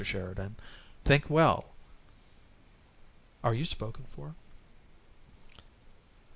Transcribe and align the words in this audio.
Sheridan, 0.03 0.55
think 1.05 1.29
well! 1.29 1.75
Are 3.43 3.53
you 3.53 3.65
spoken 3.65 4.05
for?" 4.09 4.33